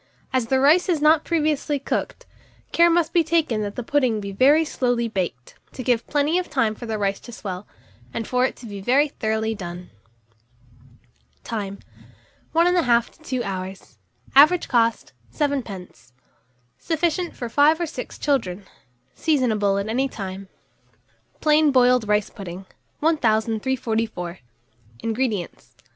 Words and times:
As 0.33 0.47
the 0.47 0.59
rice 0.59 0.89
is 0.89 0.99
not 0.99 1.23
previously 1.23 1.77
cooked, 1.77 2.25
care 2.71 2.89
must 2.89 3.13
be 3.13 3.23
taken 3.23 3.61
that 3.61 3.75
the 3.75 3.83
pudding 3.83 4.19
be 4.19 4.31
very 4.31 4.65
slowly 4.65 5.07
baked, 5.07 5.53
to 5.73 5.83
give 5.83 6.07
plenty 6.07 6.39
of 6.39 6.49
time 6.49 6.73
for 6.73 6.87
the 6.87 6.97
rice 6.97 7.19
to 7.19 7.31
swell, 7.31 7.67
and 8.11 8.27
for 8.27 8.43
it 8.43 8.55
to 8.55 8.65
be 8.65 8.81
very 8.81 9.09
thoroughly 9.09 9.53
done. 9.53 9.91
Time. 11.43 11.77
1 12.51 12.65
1/2 12.65 13.09
to 13.11 13.19
2 13.21 13.43
hours. 13.43 13.99
Average 14.35 14.67
cost, 14.67 15.13
7d. 15.31 16.13
Sufficient 16.79 17.35
for 17.35 17.47
5 17.47 17.79
or 17.81 17.85
6 17.85 18.17
children. 18.17 18.65
Seasonable 19.13 19.77
at 19.77 19.87
any 19.87 20.09
time. 20.09 20.47
PLAIN 21.41 21.71
BOILED 21.71 22.07
RICE 22.07 22.31
PUDDING. 22.31 22.65
1344. 23.01 24.39
INGREDIENTS. 25.03 25.75